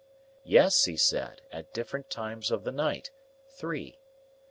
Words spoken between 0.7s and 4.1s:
he said; at different times of the night, three.